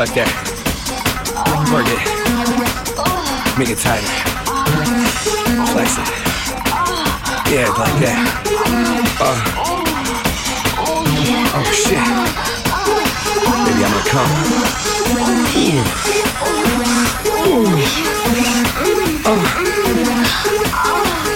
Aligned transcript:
like 0.00 0.14
that. 0.14 0.32
Work 1.70 1.84
it. 1.92 2.00
Make 3.58 3.68
it 3.68 3.76
tighter. 3.76 4.08
Flex 5.72 5.98
it. 5.98 6.08
Yeah, 7.52 7.68
like 7.76 7.92
that. 8.00 8.16
Uh. 9.20 9.36
Oh 11.52 11.64
shit. 11.70 12.00
Baby, 13.66 13.84
I'm 13.84 13.92
gonna 13.92 14.08
come. 14.08 14.30
Ooh. 17.44 17.76
Uh. 19.26 19.36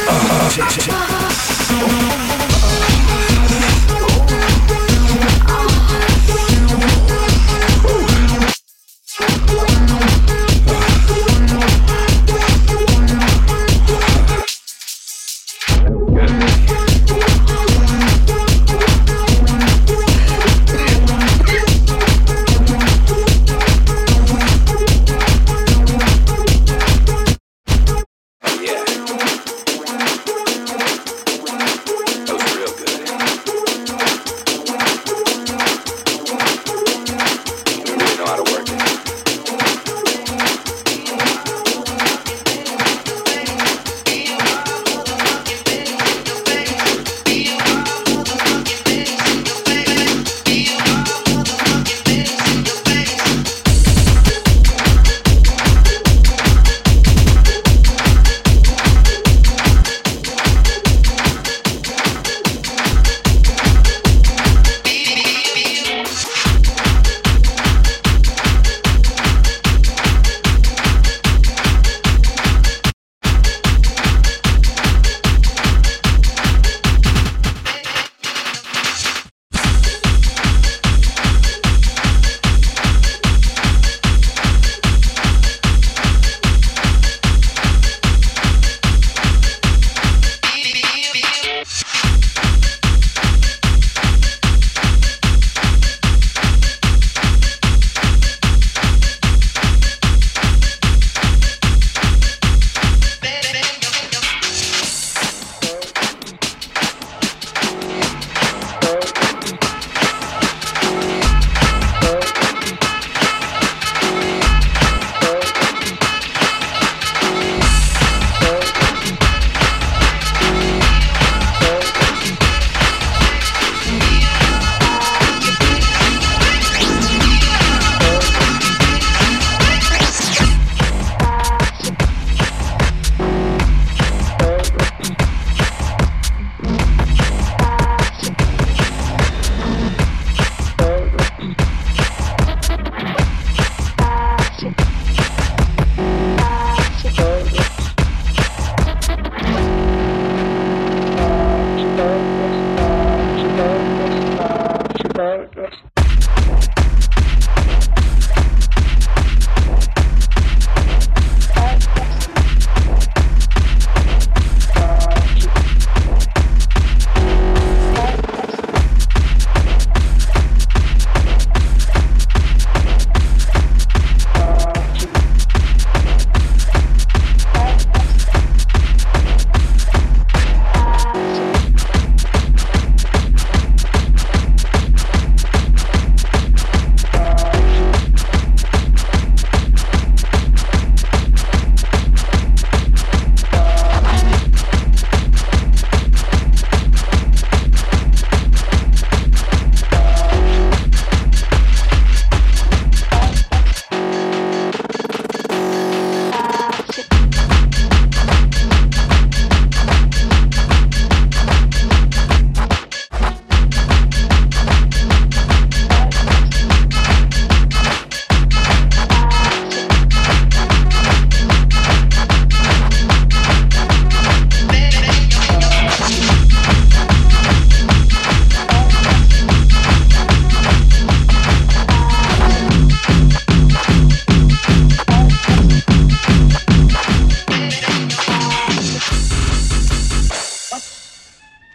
Uh. 0.08 0.48
Shit. 0.48 2.23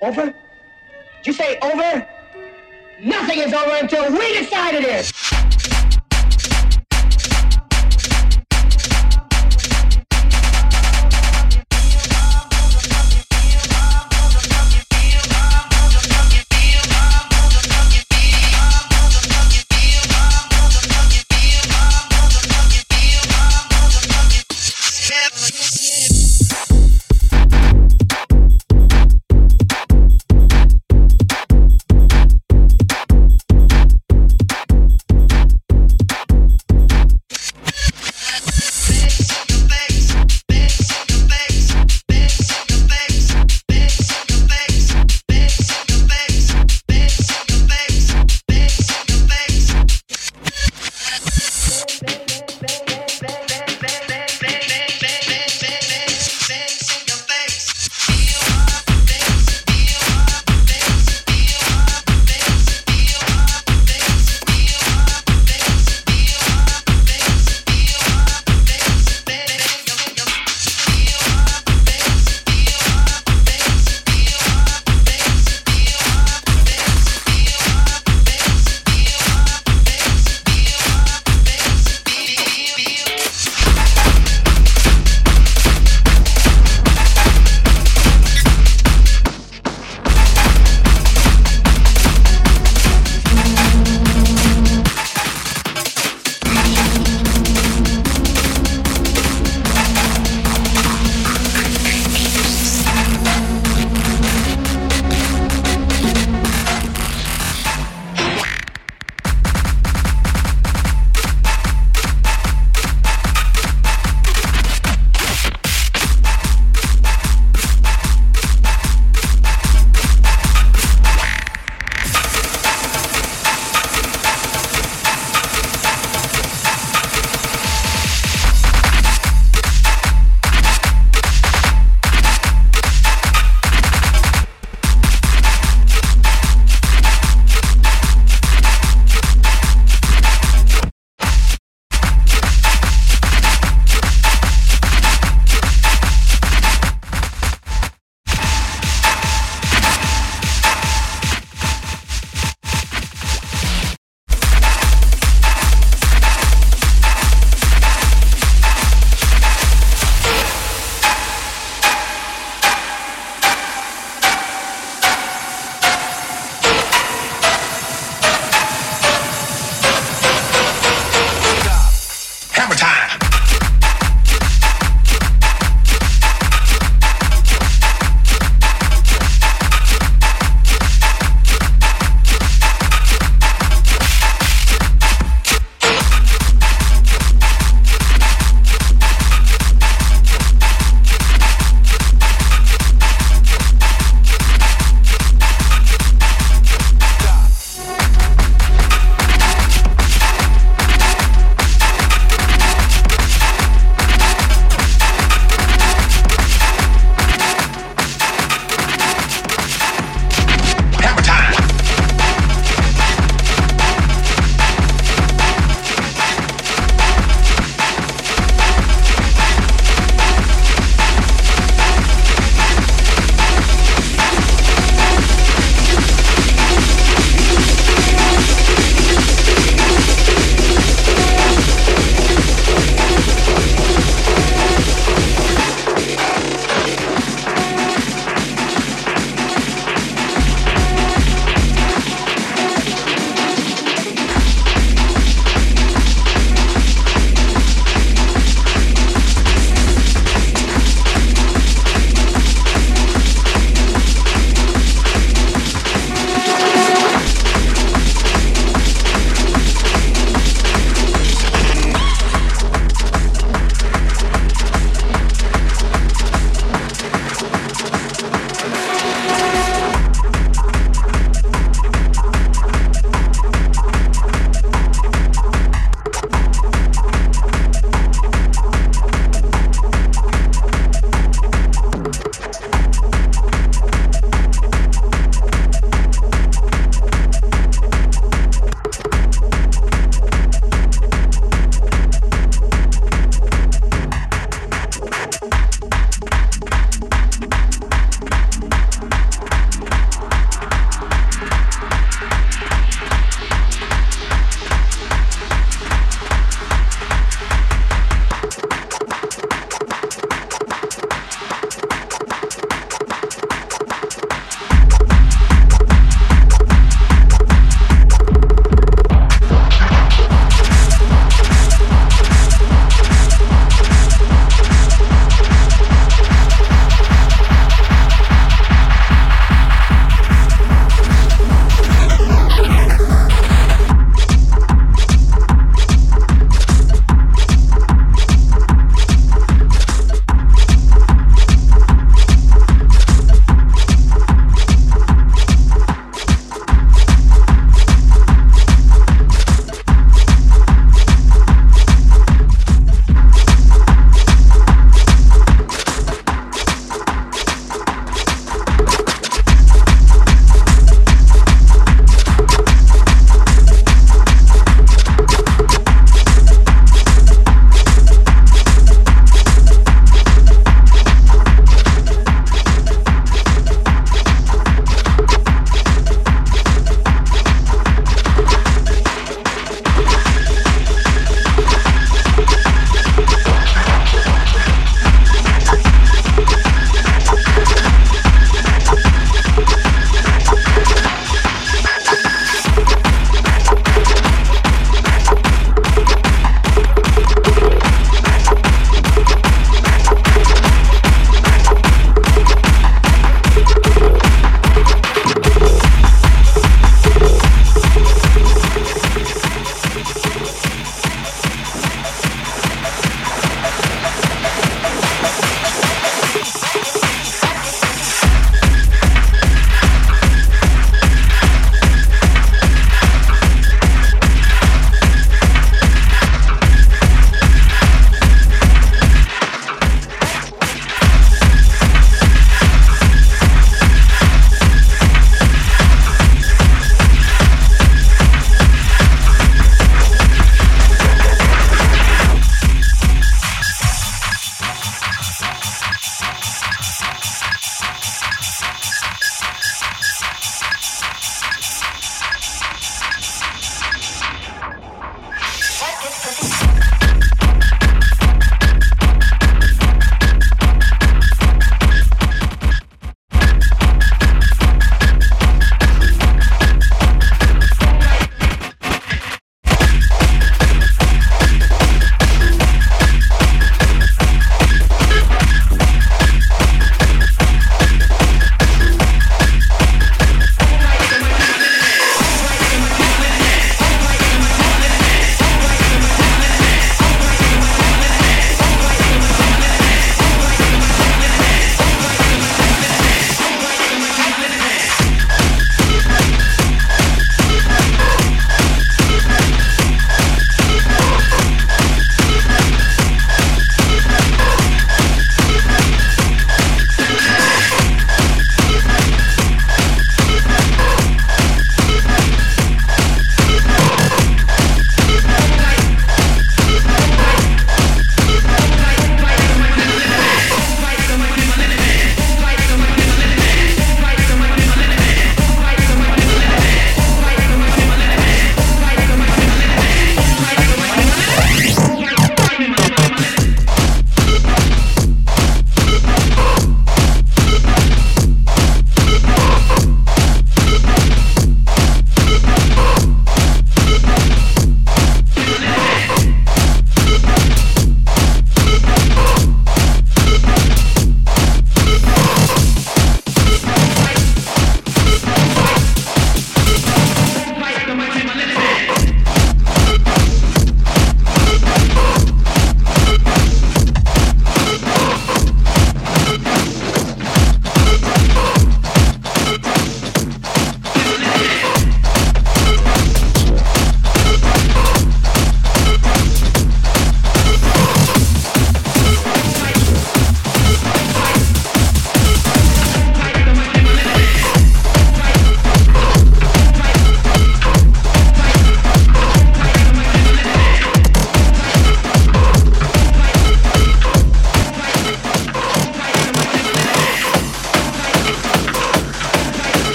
Over? 0.00 0.26
Did 0.26 0.34
you 1.26 1.32
say 1.32 1.58
over? 1.60 2.06
Nothing 3.00 3.38
is 3.40 3.52
over 3.52 3.76
until 3.76 4.10
we 4.12 4.38
decide 4.38 4.74
it 4.74 4.84
is. 4.84 5.35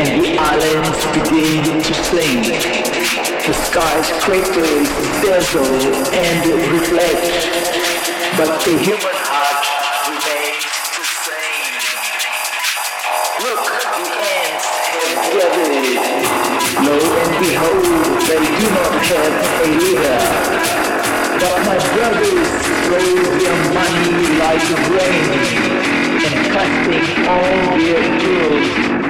and 0.00 0.24
the 0.24 0.32
islands 0.38 1.04
begin 1.12 1.60
to 1.84 1.94
sing. 2.08 2.40
The 2.40 3.52
skyscrapers 3.52 4.88
dazzle 5.20 5.76
and 6.16 6.40
reflect, 6.72 7.20
but 8.40 8.48
the 8.64 8.80
human 8.80 9.16
heart 9.28 9.60
remains 10.08 10.72
the 10.96 11.04
same. 11.04 11.76
Look, 13.44 13.60
the 13.60 14.08
ants 14.24 14.66
have 14.88 15.20
gathered. 15.36 16.00
Lo 16.80 16.96
and 17.20 17.32
behold, 17.44 17.84
they 18.24 18.40
do 18.56 18.66
not 18.72 18.94
have 19.04 19.34
a 19.36 19.68
leader. 19.84 20.24
But 21.44 21.56
my 21.68 21.76
brothers 21.92 22.48
throw 22.88 23.08
their 23.36 23.58
money 23.76 24.08
like 24.40 24.64
rain 24.96 25.28
and 26.24 26.40
casting 26.56 27.08
all 27.28 27.76
their 27.76 28.02
jewels 28.18 29.09